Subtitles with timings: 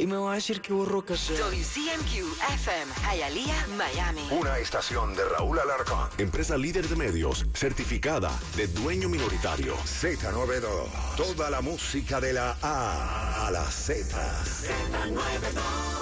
[0.00, 0.72] Y me va a decir que
[1.04, 1.36] que sea.
[1.36, 4.26] WCMQ FM, Hialeah, Miami.
[4.30, 6.08] Una estación de Raúl Alarcón.
[6.18, 9.76] Empresa líder de medios, certificada de dueño minoritario.
[9.76, 11.16] Z92.
[11.16, 14.16] Toda la música de la A a la Z.
[14.44, 15.99] Z92,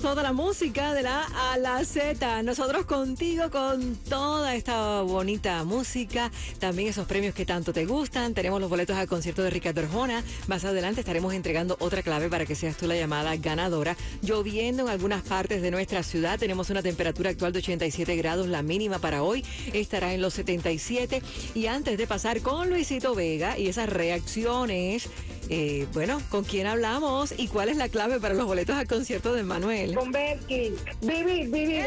[0.00, 2.42] toda la música de la a la Z.
[2.42, 8.34] Nosotros contigo con toda esta bonita música, también esos premios que tanto te gustan.
[8.34, 10.22] Tenemos los boletos al concierto de Ricardo Arjona.
[10.48, 13.96] Más adelante estaremos entregando otra clave para que seas tú la llamada ganadora.
[14.22, 16.38] Lloviendo en algunas partes de nuestra ciudad.
[16.38, 18.48] Tenemos una temperatura actual de 87 grados.
[18.48, 21.22] La mínima para hoy estará en los 77.
[21.54, 25.08] Y antes de pasar con Luisito Vega y esas reacciones,
[25.48, 29.32] eh, bueno, ¿con quién hablamos y cuál es la clave para los boletos al concierto
[29.32, 29.94] de Manuel?
[29.94, 30.74] Con Becky.
[31.00, 31.84] Vivir, vivir.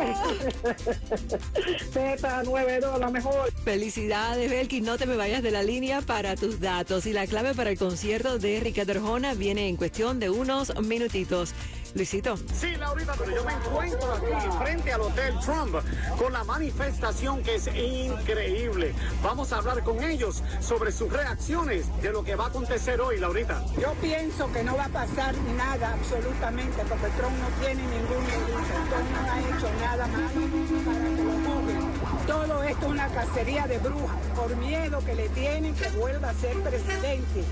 [1.92, 3.52] Z92, la mejor.
[3.64, 4.80] Felicidades, Belki.
[4.80, 7.06] No te me vayas de la línea para tus datos.
[7.06, 11.54] Y la clave para el concierto de Ricardo Arjona viene en cuestión de unos minutitos.
[11.94, 12.36] Luisito.
[12.54, 15.74] Sí, Laurita, pero yo me encuentro aquí frente al Hotel Trump
[16.18, 18.94] con la manifestación que es increíble.
[19.22, 23.18] Vamos a hablar con ellos sobre sus reacciones de lo que va a acontecer hoy,
[23.18, 23.64] Laurita.
[23.80, 28.60] Yo pienso que no va a pasar nada absolutamente porque Trump no tiene ningún delito.
[28.90, 30.06] Trump no ha hecho nada malo
[30.84, 30.89] para
[32.70, 36.56] esto es una cacería de brujas por miedo que le tienen que vuelva a ser
[36.60, 37.44] presidente.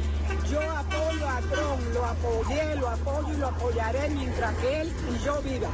[0.50, 5.24] Yo apoyo a Trump, lo apoyé, lo apoyo y lo apoyaré mientras que él y
[5.24, 5.68] yo viva.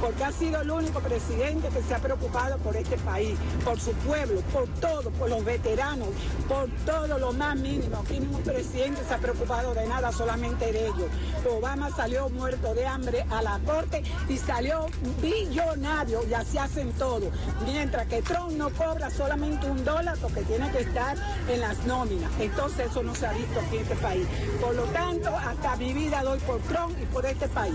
[0.00, 3.92] Porque ha sido el único presidente que se ha preocupado por este país, por su
[3.92, 6.08] pueblo, por todo, por los veteranos,
[6.48, 7.98] por todo lo más mínimo.
[7.98, 11.10] Aquí ningún presidente se ha preocupado de nada, solamente de ellos.
[11.50, 14.86] Obama salió muerto de hambre a la corte y salió
[15.20, 17.30] billonario y así hacen todo.
[17.64, 21.14] Mientras que Trump no cobra solamente un dólar porque tiene que estar
[21.48, 22.30] en las nóminas.
[22.40, 24.26] Entonces eso no se ha visto aquí en este país.
[24.62, 27.74] Por lo tanto, hasta mi vida doy por Trump y por este país.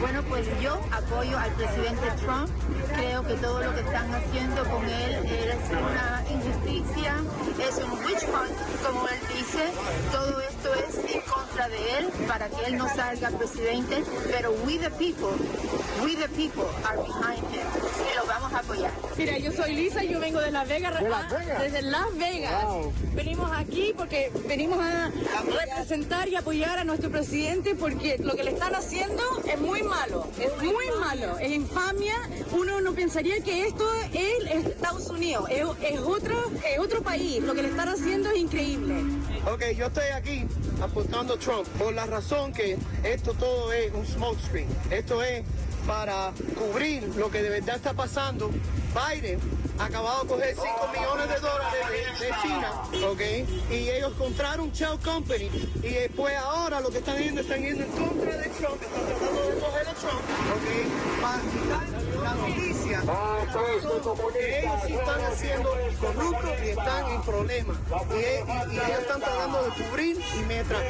[0.00, 2.50] Bueno, pues yo apoyo al presidente Trump.
[2.94, 7.14] Creo que todo lo que están haciendo con él es una injusticia,
[7.58, 9.72] es un witch hunt, como él dice.
[10.12, 10.41] Todo
[11.62, 14.02] contra de él para que él no salga presidente.
[14.30, 15.32] Pero we the people,
[16.02, 17.66] we the people are behind him
[18.10, 18.90] y lo vamos a apoyar.
[19.16, 21.28] Mira, yo soy Lisa, yo vengo de Las Vegas, ah,
[21.60, 22.64] desde Las Vegas.
[23.14, 25.10] Venimos aquí porque venimos a
[25.46, 30.26] representar y apoyar a nuestro presidente porque lo que le están haciendo es muy malo,
[30.38, 32.16] es muy malo, es infamia.
[32.52, 37.42] Uno no pensaría que esto es Estados Unidos, es, otro, es otro país.
[37.42, 38.94] Lo que le están haciendo es increíble.
[39.50, 40.44] Ok, yo estoy aquí
[40.80, 44.68] apuntando a Trump por la razón que esto todo es un smokescreen.
[44.90, 45.42] Esto es
[45.86, 48.50] para cubrir lo que de verdad está pasando.
[48.92, 49.40] Biden
[49.78, 53.20] ha acabado de coger 5 millones de dólares de China, ¿ok?
[53.70, 55.50] Y ellos compraron Shell Company.
[55.82, 59.42] Y después ahora lo que están yendo, están yendo en contra de Trump, están tratando
[59.50, 60.22] de coger a Trump,
[60.54, 61.22] ¿ok?
[61.22, 63.00] Para quitar la noticia.
[64.32, 65.70] Que ellos sí están haciendo
[66.00, 67.76] corruptos y están en problemas.
[68.10, 70.80] Y, y- y ellos están tratando de cubrir y mientras.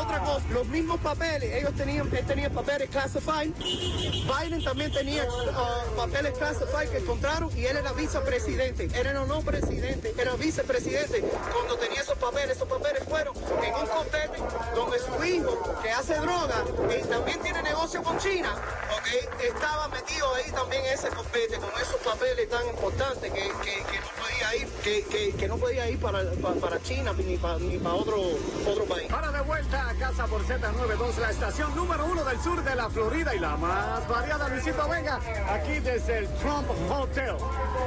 [0.00, 3.50] Otra cosa, los mismos papeles, ellos tenían, él tenía papeles classified.
[3.56, 8.84] Biden también tenía ah, papeles classified que encontraron y él era vicepresidente.
[8.84, 11.24] Él era no presidente, era vicepresidente.
[11.52, 14.38] Cuando tenía esos papeles, esos papeles fueron en un copete
[14.74, 16.64] donde su hijo, que hace droga
[16.98, 18.54] y también tiene negocio con China,
[18.96, 24.00] ok, estaba metido ahí también en ese copete con esos papeles tan importantes que, que-
[24.00, 26.22] no podía ir, que, que- no podía ir para,
[26.60, 28.16] para, China ni para, para otro,
[28.66, 29.10] otro país.
[29.10, 32.88] Para de vuelta a casa por Z92, la estación número uno del sur de la
[32.88, 35.18] Florida y la más variada, Luisito Vega,
[35.50, 37.36] aquí desde el Trump Hotel.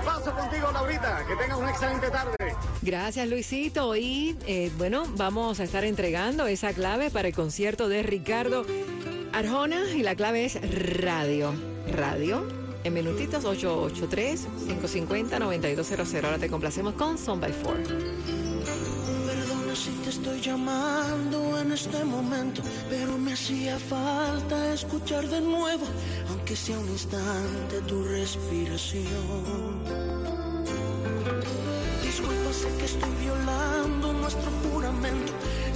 [0.05, 2.55] Paso contigo, Laurita, que tenga una excelente tarde.
[2.83, 3.95] Gracias, Luisito.
[3.95, 8.65] Y eh, bueno, vamos a estar entregando esa clave para el concierto de Ricardo
[9.31, 9.89] Arjona.
[9.95, 10.59] Y la clave es
[11.01, 11.53] radio.
[11.87, 12.45] Radio.
[12.83, 16.25] En minutitos 883-550-9200.
[16.25, 17.81] Ahora te complacemos con Son by Four.
[17.83, 25.85] Perdona si te estoy llamando en este momento, pero me hacía falta escuchar de nuevo,
[26.29, 29.03] aunque sea un instante, tu respiración.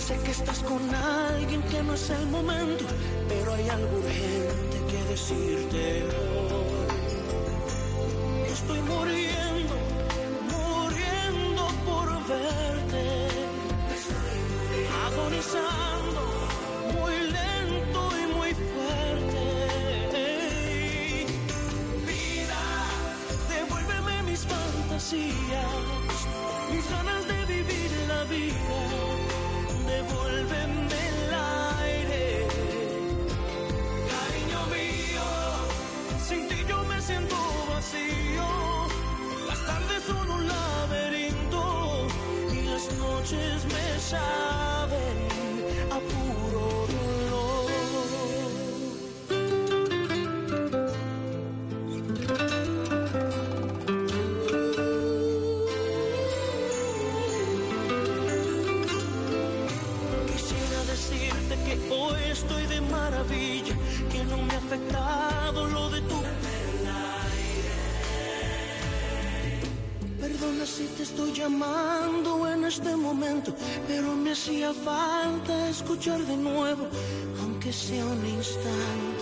[0.08, 2.86] Sé que estás con alguien que no es el momento,
[3.28, 6.04] pero hay algo urgente que decirte
[6.48, 6.88] hoy.
[8.50, 9.76] Estoy muriendo,
[10.56, 13.06] muriendo por verte.
[15.08, 16.24] Agonizando,
[16.94, 20.26] muy lento y muy fuerte.
[22.08, 22.64] Vida,
[23.50, 25.84] devuélveme mis fantasías,
[26.72, 28.87] mis ganas de vivir la vida
[30.68, 30.97] devuélveme
[64.12, 66.16] que no me ha afectado lo de tu
[70.20, 73.56] Perdona si te estoy llamando en este momento,
[73.88, 76.88] pero me hacía falta escuchar de nuevo,
[77.42, 79.17] aunque sea un instante.